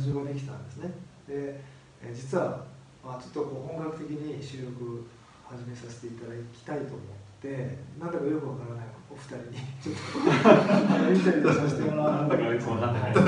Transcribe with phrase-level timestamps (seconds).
[0.00, 0.88] スタジオができたんですね。
[1.28, 2.64] で、えー実は、
[3.04, 5.04] まあ、ちょっとこう本格的に収録
[5.44, 7.04] 始めさせていただきたいと思っ
[7.42, 10.08] てなんだかよくわからないお二人にちょっと
[11.12, 13.20] インタビューさせてもらうなんだかよくわないと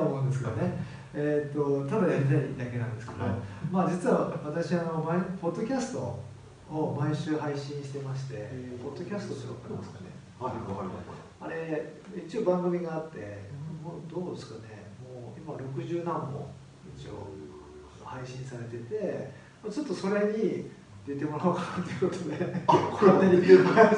[0.00, 3.32] 思うんですけどね、えー、とただやりたいだけなんですけど、はい。
[3.72, 6.20] まあ、実は私あの毎ポッドキャスト
[6.68, 8.50] を毎週配信してまして、
[8.84, 11.08] ポッドキャストってわかりますかねはいわかります
[11.40, 11.94] あれ
[12.26, 13.48] 一応番組があって
[14.08, 14.90] どうですかね。
[15.02, 16.46] もう今60何本
[16.96, 17.28] 一応
[18.04, 19.30] 配信されてて
[19.70, 20.70] ちょっとそれに
[21.06, 22.34] 出てもらおうかなということで。
[22.66, 23.42] あこれ勝手に。
[23.42, 23.88] 勝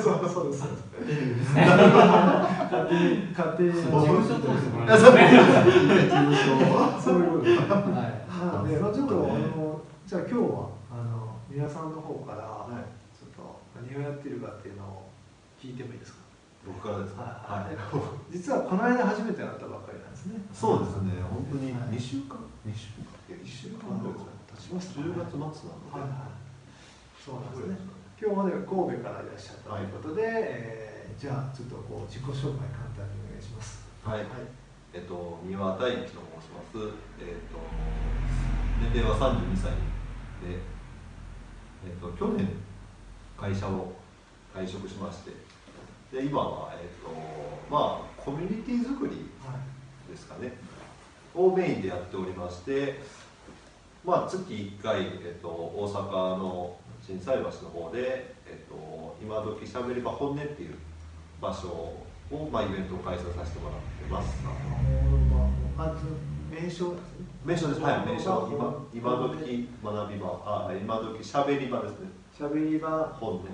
[2.89, 3.73] 手に勝手に。
[3.73, 4.99] 事務所通してもらあ
[7.01, 7.27] そうい。
[7.27, 7.45] うこと。
[7.45, 8.31] はい。
[8.39, 12.85] なので、まあ、ちょっと、あの、じゃあ、今日は、あの、皆さんの方から、はい。
[13.17, 15.09] ちょっと、何をやってるかっていうのを
[15.61, 16.21] 聞いてもいいですか？
[16.67, 17.23] 僕からですか？
[17.23, 17.73] はい。
[17.73, 17.77] はい。
[18.31, 20.41] 実は、この間初めて会ったばっかりなんですね。
[20.53, 21.23] そうですね。
[21.23, 21.97] 本当にはい。
[21.97, 23.07] 2週間？2週間。
[23.43, 24.15] 一週間ぐらい
[24.55, 25.07] 経ちますかね。
[25.07, 25.61] 10月末なので。
[25.91, 26.11] はいはい。
[27.25, 27.79] そうなんですね。
[28.21, 33.85] 今日まで神戸からいらっしゃったということで、えーじゃあ、ちょっとこう、自己紹介簡単にお願いします。
[34.05, 34.25] はい。
[34.93, 36.77] えっと三輪大輝と申します。
[37.21, 37.61] えっと
[38.81, 40.59] 年齢は32歳で
[41.87, 42.49] えっと去年
[43.39, 43.93] 会社を
[44.55, 45.31] 退職しまして
[46.13, 47.11] で今はえっと
[47.71, 49.81] まあコミュニティ作りはい。
[50.11, 50.53] ですかね
[51.35, 53.01] をメインでやっておりまして、
[54.05, 60.75] まあ、月1回、えっと、大阪の心斎橋の方で、えっと、今時しゃべり場本音っていう
[61.41, 64.43] 場所を、まあ、イベントを開催させてもらってます。
[65.79, 66.07] まず
[66.51, 67.27] 名称ですね。
[67.45, 67.81] 名称です。
[67.81, 68.49] はい、名称。
[68.53, 72.09] 今、今時学び場、あ、今時しゃべり場ですね。
[72.37, 73.45] しゃべり場本音。
[73.45, 73.51] ね。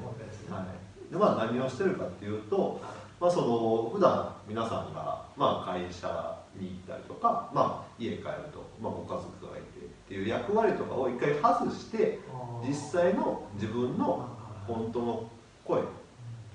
[0.50, 0.85] はい。
[1.10, 2.80] で、まあ、何をしてるかっていうと、
[3.20, 8.22] まあ、その普段皆さんが、まあ、会社に行ったりとか、まあ、家帰る
[8.52, 12.18] と、まあ、ご家族がいてっていう役割とかを一回外して
[12.66, 14.28] 実際の自分の
[14.66, 15.30] 本当の
[15.64, 15.82] 声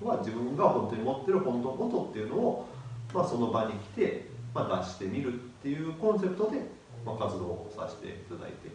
[0.00, 2.68] とか自分が本当に持ってる本当のことっていうのを、
[3.12, 6.58] まあ、その場に来て、まあ、出してみるっていうコンセプトで、
[7.04, 8.70] まあ、活動をさせていただいてい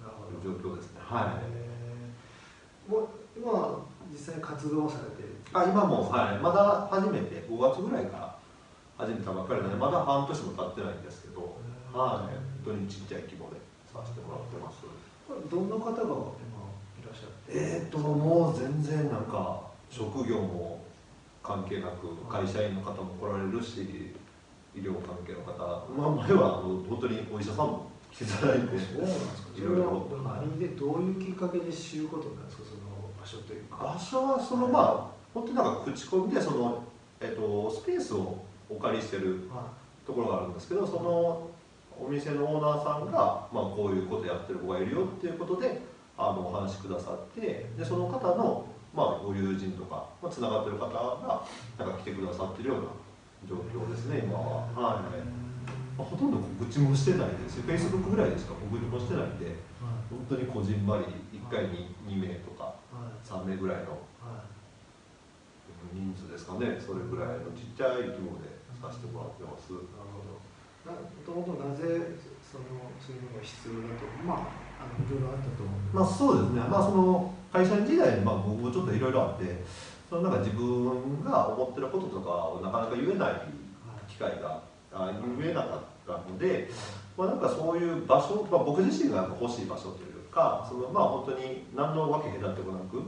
[0.00, 1.00] なる状況ですね。
[1.04, 2.90] はいい。
[2.90, 5.28] もう今実際に活動されて。
[5.52, 8.36] あ今も、はい、まだ初めて5月ぐらいから
[8.98, 11.56] 始めたばっかりなのでまだ半年も経ってないんですけど、
[11.92, 13.56] はい、本当にちっちゃい規模で
[13.92, 14.84] させてもらってます。
[15.26, 17.52] これどんな方が今いらっしゃって？
[17.52, 20.84] えー、ともう全然なんか職業も
[21.42, 24.12] 関係なく会社員の方も来られるし
[24.76, 25.56] 医療関係の方、
[25.96, 29.48] まあ、前はあの本当にお医者さんも来ていただいてそうなんですか。
[29.56, 30.06] そいろいろ。
[30.24, 32.62] 何でどういうきっかけで知ることなんですか？
[32.68, 33.76] その場所というか。
[33.94, 36.82] 場所はそのまあ本当になんか口コミでその、
[37.20, 38.38] えー、とスペースを
[38.70, 39.66] お借りしてるは
[40.06, 41.48] ところがあるんですけどその
[42.00, 45.80] お店のオーナーさんが、まあ、こういうことやってる子がいるよっていうことで
[46.16, 51.44] あのお話しくださってでその方の、まあ、ご友人とかつな、がってる方が
[51.78, 52.82] なんか来てくださってるような
[53.48, 55.02] 状況ですね今は、はい。
[55.98, 58.54] まあ、ほとんど告知もしてないですし Facebook ぐらいでしか？
[58.54, 59.54] 告知もしてないんではい。
[60.10, 61.04] 本当にこじんまり
[61.38, 62.64] 1回に2名とか。
[62.64, 62.72] はい
[63.28, 64.48] 3名ぐらいのはい。
[65.92, 68.48] 人数ですかねそれぐらいのちっちゃい規模で
[68.80, 69.72] させてもらってます。
[69.72, 70.48] なるほど。
[70.88, 74.48] なもともとなぜそのそういうのが必要だとま
[74.80, 79.64] ああのいろいろあったと思うまあそうですね、まあ、その会社員時代にまあ僕もちょっといろいろあって
[80.08, 83.42] そのなんか自分が思ってることとかをなかなか言えない
[84.08, 86.70] 機会があ言えなかったので、
[87.16, 90.07] まあ、なんかそういう場所、まあ、僕自身が欲しい場所という
[90.38, 93.02] かそのまあ本当に何のわけ隔てもなく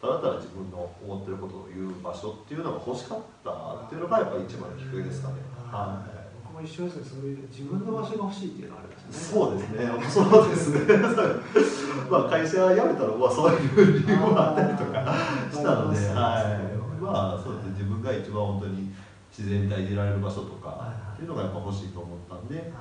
[0.00, 3.52] ただただ自分の思ってることを言う場所っていうのが欲しかった
[3.84, 5.34] っていうのがやっぱり一番のきっかけですかね。
[5.68, 12.02] はい僕も一緒ですねそういう自分の場所が欲しいっていうのがあるんですよねそうですね、そうですね。
[12.10, 15.14] まあ 会社辞めたら、まあそういう理由もあったりとか
[15.52, 17.00] したので、はい。
[17.00, 18.92] まあそうですね、自分が一番本当に
[19.30, 22.72] 自然体でいられる場所とかっていうのがやっぱ欲しいと思ったんで、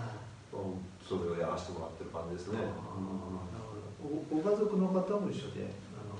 [1.03, 2.57] それをやらせてもらってる感じですね。
[2.57, 6.15] なるほどごご家族の方も一緒であの。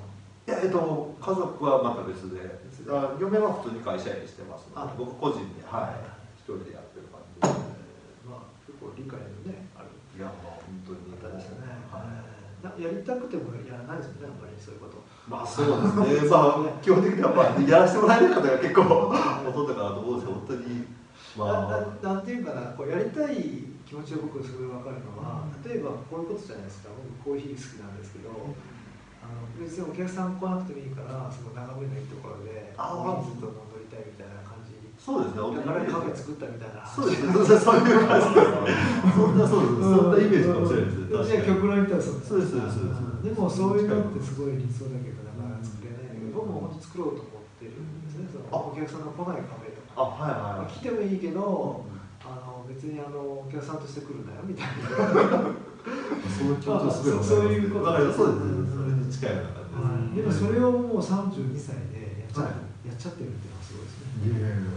[0.48, 2.60] いや、えっと、家族はまた別で、
[2.90, 4.88] あ嫁は普通に会社員してますのあ。
[4.88, 8.28] で、僕個人で、はい、一人でやってる感じえで。
[8.28, 9.90] まあ結構理解のねある。
[10.18, 11.09] いや、まあ本当に。
[12.64, 15.00] やりたくてもやらないですよねあんまりそういうこと。
[15.30, 15.68] まあそう
[16.06, 20.86] ですね、 まあ基本的にはまあやらせてもらえる方が結構ほとんどかなと思うんですけど、本当に、
[21.38, 22.62] まあ、なななんていうかな。
[22.74, 26.90] こうやりたい気持ちが僕すごい分かるのは例えばこういうことじゃないですか。
[27.24, 28.30] 僕コーヒー好きなんですけど
[29.22, 33.24] あの別にお客さん来なくてもいいからその眺めのいいところであコー。
[33.24, 34.60] ヒーずっと飲んどりたいみたいな感
[35.10, 35.42] そうですね。
[35.42, 36.86] だからカフェ作ったみたいな。
[36.86, 37.34] そうですね。
[37.34, 41.50] そうそうそういう感じですそんなそうですそんなイメージかもしれないですね。
[41.50, 42.30] 極論言ったらそうです。
[42.30, 42.78] そうです
[43.26, 46.30] でもそういうのってすごい理想だけどなかなか作れないん。
[46.30, 48.30] だけど僕も本当作ろうと思ってるんですね。
[48.30, 49.98] そのお客さんが来ないカフェとか。
[49.98, 51.42] あはいはい来てもいいけど
[52.22, 55.50] あの別にあのお客さんとして来るんだよみたいな。
[56.30, 64.68] その気持ちはすごいそういうことだからそうですねそれに近いような感じですでもそれをもう32歳でやっちゃ,、はいやっちゃってるっていうのはすごいですねいやいやいや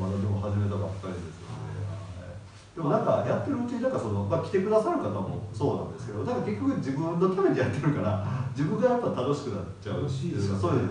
[0.00, 2.32] まだでも始めたばっかりですよね
[2.74, 8.24] でもなんかやってるうちになんかその、まあ、来てくださる方もそうなんですけどなんか結局自分のためにやってるから
[8.56, 10.60] 自分がやっぱ楽しくなっちゃう楽しいですよね。
[10.60, 10.88] そういう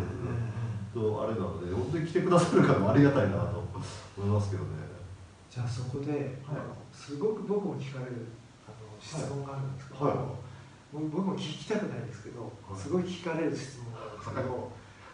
[0.94, 3.64] とあれなので本当に来てくださる方もありがたいなと
[4.18, 4.70] 思いますけどね。
[5.50, 6.22] じゃあそこで、はい。
[6.92, 8.28] すごく僕も聞かれる
[8.68, 10.18] あの質問があるんですけど、はい。
[10.92, 12.80] 僕僕も聞きたくないんですけど、はい。
[12.80, 14.72] すごい聞かれる質問があるんですけど、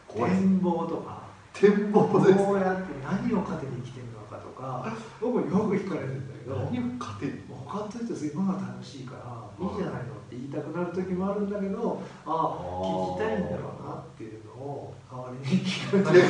[0.07, 1.26] 怖い展望とか
[1.59, 2.37] 展望です。
[2.37, 7.31] こうやって何を糧に生きてるのかとか僕もよく聞かれるんだけど何を糧に？
[7.49, 9.19] 他の人と今が楽しいから
[9.59, 16.29] いいじゃないのって言いたくなる時もあるんだけどあ聞きたいんだろうなっていうのを代わりに聞かれてる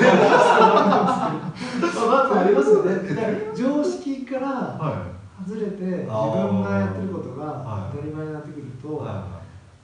[2.08, 2.92] まあありますよね。
[3.56, 5.06] 常識からは
[5.46, 9.08] 外れて自分がやってることが当たり前になってくると、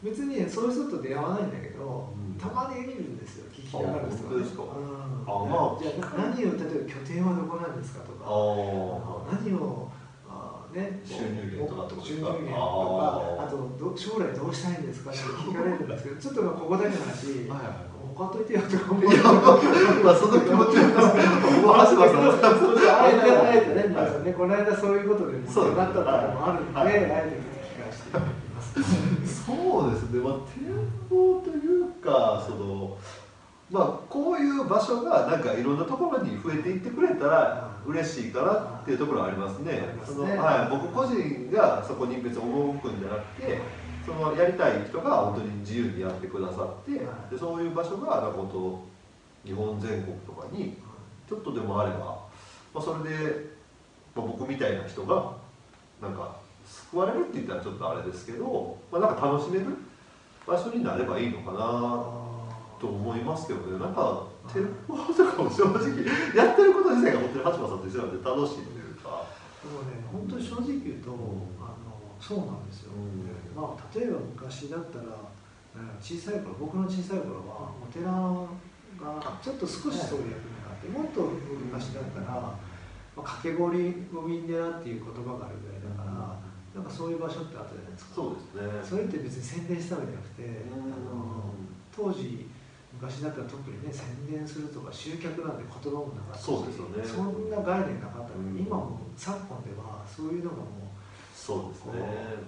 [0.02, 2.34] 別にそういう人と出会わないんだけど、うん。
[2.40, 8.22] たまに見るんですよ聞きたがる人あ本当ですかうん、あまあじゃあ何を例えば拠点はどこなんですかとか。
[8.22, 9.90] いああ何を
[10.30, 12.62] あね収入源とかとです収か入源と
[13.02, 17.50] かあとど将来どうしたいんですかって聞かれるんですけど ちょっとまあここだけの話。
[17.50, 20.94] はいはい他といてよとか思ういや、まあ、その気持ちは、
[21.66, 22.30] もう、橋場さん、
[22.94, 27.08] あえてあえてね、はい皆さんね、この間そういうことで盛り上がったとかもあるんで、あはいえて
[27.74, 29.46] 聞かせていただきます。
[29.46, 30.70] そうですね、まあ、展
[31.10, 32.98] 望というか、その。
[33.74, 39.84] まあ、こういう場所が、なんかいろんなところに増えていってくれたら、嬉しいかなっていうところはありますね。
[40.06, 43.84] その、はい、僕個人がそこに別に赴くんじゃなくて。
[44.06, 50.76] そのやりたい人が本当に自由にやってくださって、でそういう場所がなんか本当日本全国とかに
[51.28, 51.98] ちょっとでもあれば、
[52.74, 53.46] まあ、それで、
[54.14, 55.34] まあ、僕みたいな人が
[56.02, 56.36] なんか
[56.66, 59.68] 救われるって言ったらちょっとあれですけど、まあ、なんか楽しめる
[60.46, 62.33] 場所になればいいのかな
[62.84, 66.04] と思いますけどねなんか展望とかも正直
[66.36, 69.24] やってること自体が本当に橋場さんと一緒なんで楽しいというか。
[69.64, 71.16] でもね、本当に正直言うと、
[71.64, 72.92] あのそうなんですよ。
[73.56, 81.32] まあ、例えば昔だったら、うん小さい頃、僕の小さい頃は、お寺がちょっと少しそういう役目があって、もっと
[81.72, 82.60] 昔だったら、ま
[83.18, 86.36] あ、掛け氷ごみん寺っていう言葉があるぐらいだから、
[86.76, 88.16] なんかそういう場所ってあったじゃないですか。
[88.16, 91.56] そうですねそれって別に宣伝したわけじゃなくて、うんあの
[91.96, 92.50] 当時
[93.00, 97.04] 昔だったら特にね宣伝するとか集客なんて言葉もなかったしそうですよね。
[97.04, 98.38] そんな概念なかった。
[98.38, 98.66] のに、うん。
[98.66, 100.94] 今も昨今ではそういうのがもう
[101.36, 102.00] そうですね。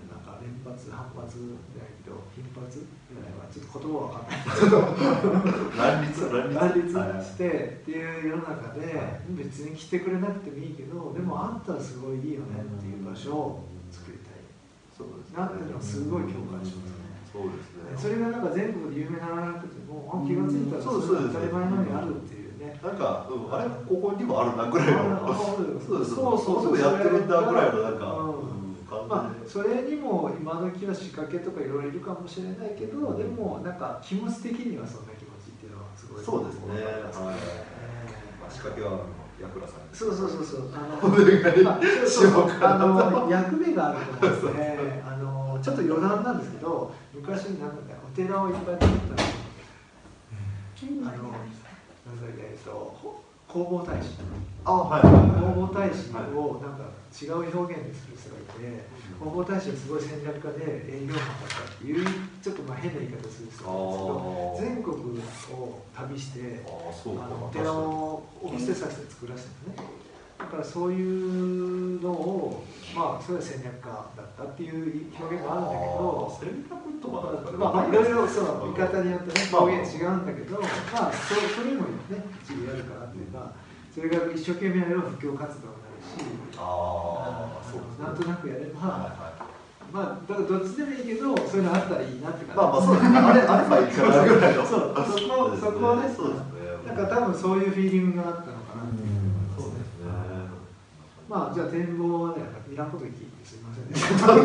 [0.07, 5.99] なんか連発反発じゃないけど頻発ぐらいはちょっと言葉は分かんない。
[5.99, 6.55] 乱立乱立。
[6.55, 9.35] 乱立はいしてっていう世の中ではい。
[9.35, 14.39] 別に来てくれなくてもいいけどでもあったらすごいいいよねっていう場所を作りたい。
[14.95, 16.95] そうですなっていうのはすごい共感します。
[16.95, 17.04] ね。
[17.35, 17.91] そうですね。
[17.99, 22.79] それがなんか全国で有名ならなくてもあ気が付いたらそれが当たり前のようにあるっていうね。
[22.79, 26.15] なんか、うん、あれここにもあるなぐらいのそうです。
[26.15, 26.79] そうそうそう。
[26.79, 29.11] やってるんだぐらいのなんか、うん。
[29.11, 36.71] まあそれにも今時は仕掛けとかいろいろいるかもしれないけど、でもなんか気持ち的にはそんな気持ちっていうのはすごいそうですね。
[36.71, 37.03] はいえ
[38.39, 39.03] まあ、仕掛けは
[39.41, 40.69] ヤクラさんーそうそうそうそう。
[40.73, 40.79] あ
[42.77, 45.03] のあの役目があると思うんですね。
[45.05, 49.29] あのちょっと余談なんですけど、昔なんかねお寺をいっぱい作ったの。
[50.77, 51.41] あのなん
[52.21, 54.09] だっけえっとほ弘法大師。
[54.63, 55.01] あはい。
[55.01, 58.85] はい弘法大使をなんか違う表現でする人がいて、
[59.17, 62.05] 弘法大使はすごい戦略家で営業マンだったっていう
[62.43, 69.94] ちょっとまあ変な言い方する人なんですけど全国を旅してあのお寺をお布施させて作らせたんですね
[70.45, 72.63] だからそういうのを
[72.95, 83.51] まあそれは戦略家だったっていう表現があるんだけど戦略とかなんですかねまあ、まあいろいろそう見方によってねまあ表現違うんだけど、まあそそれもね一理あるかなっていうか
[83.89, 89.45] それが一生懸命やれば布教活動になるしああそうなんとなくやれば、はいはい。
[89.89, 92.53] まあだからどっちでもいいけどそういうのあったらいいなって感じ。
[92.53, 93.17] まあまあそうですね。
[93.17, 94.61] あれあればいいからいの。
[94.61, 96.65] そうそこそこはねそうですね。
[96.85, 99.14] なんか多分そういうフィーリングがあったのかなっていう
[101.35, 104.39] まあじゃあ展望はねいらんこと聞いてすみませんでしたい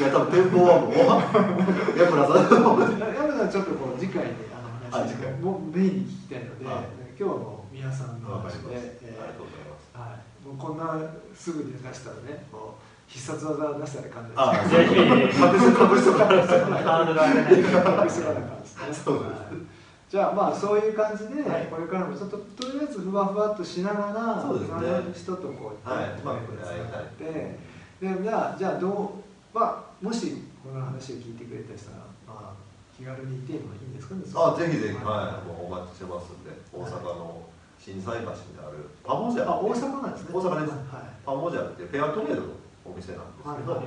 [0.00, 4.88] や多分展望はもうヤクラさんの山田さんちょっとこう次回であのね。
[4.88, 5.44] 話 はい。
[5.44, 6.88] もうメインに聞きたいので、はい
[7.20, 9.92] 今日の宮さんの話で、えーありがとうございます。
[9.92, 10.96] はい、もうこんな
[11.36, 15.26] すぐに出したらねもう必殺技出したら簡単あいやいやいやいや。
[15.28, 17.60] 隠す隠すとかハードル上げない。
[17.60, 19.36] と隠すような感じですねそうです。
[19.36, 19.79] はい
[20.10, 21.66] じゃあまあそういう感じで、はい。
[21.70, 25.14] これからもちょっととりあえずふわふわっとしながらそうですね。
[25.14, 26.18] 人とこうはい。
[26.24, 27.32] まあうまくやりたい。
[27.32, 27.58] で
[28.02, 32.54] でじゃあじゃあどうまあもしこの話を聞いてくれた人はまあ
[32.98, 35.46] 気軽に行ってもいいんですかねあぜひぜひははい。
[35.46, 37.46] もうお待ちしてますんで大阪の
[37.78, 38.26] 心斎橋に
[38.58, 40.34] あるパモジャあ大阪なんですね。
[40.34, 40.74] 大阪です。
[40.90, 41.22] はい。
[41.24, 42.48] パモジャってフェアトレードの
[42.84, 43.84] お店なんですけど、はい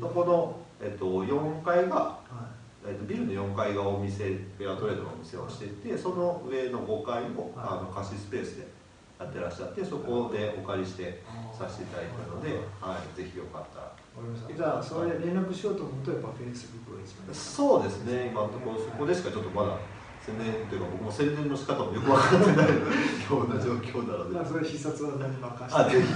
[0.00, 2.19] そこの、えっと、4階が、はい
[2.86, 7.80] えっと、ビルの4階がお店フェアトレードのお店をしていてその上の5階を、はい。
[7.80, 8.66] あの貸しスペースで
[9.18, 11.22] やってらっしゃってそこでお借りして
[11.52, 12.48] させていただいてるので、
[12.80, 13.92] はい、ぜひよかったら。
[14.56, 19.76] じゃあそれ連絡しようと思うとやっぱフェイスブックが一番いいそうですね今のところそこでしかちょっとまだ
[20.20, 22.74] 宣伝というか僕も宣伝の仕方もよく分かってない よ
[23.44, 24.34] うな状況なので。
[24.36, 26.12] まあそれ必殺技に任あせてぜひ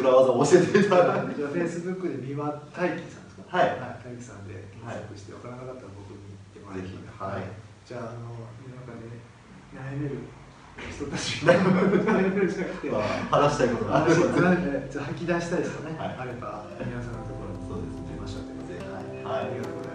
[0.00, 1.34] 裏技を教えていただいて。
[1.36, 2.98] じゃあフェイスブックで三輪大輝さんで
[3.30, 3.58] すか？
[3.58, 6.22] はい大輝さんで検索して分からなかったら僕に
[6.54, 7.02] 言ってもらえぜひ。
[7.02, 7.50] るはい。
[7.82, 9.18] じゃああの世の中で
[9.74, 10.30] 悩める
[10.78, 13.02] 人たちが悩めるじゃなくてまあ、
[13.34, 14.06] 話したいことが。
[14.06, 14.30] あれば
[14.86, 16.22] じゃあ吐き出したい人ね、はい。
[16.22, 19.26] あれば皆さんのところに出ましょうということで。
[19.26, 19.50] はい。
[19.50, 19.85] ありがとうございます